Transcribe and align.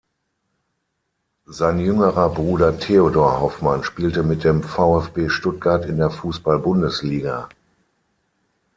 Sein 1.45 1.77
jüngerer 1.77 2.29
Bruder 2.29 2.75
Theodor 2.79 3.39
Hoffmann 3.39 3.83
spielte 3.83 4.23
mit 4.23 4.43
dem 4.43 4.63
VfB 4.63 5.29
Stuttgart 5.29 5.85
in 5.85 5.97
der 5.97 6.09
Fußball-Bundesliga. 6.09 7.47